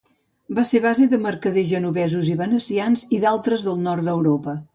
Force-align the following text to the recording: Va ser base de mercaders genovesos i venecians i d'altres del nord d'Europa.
Va 0.59 0.61
ser 0.69 0.79
base 0.85 1.03
de 1.11 1.19
mercaders 1.25 1.69
genovesos 1.73 2.31
i 2.33 2.39
venecians 2.41 3.05
i 3.19 3.21
d'altres 3.27 3.69
del 3.69 3.79
nord 3.91 4.11
d'Europa. 4.11 4.59